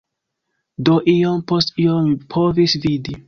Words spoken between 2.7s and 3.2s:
vidi: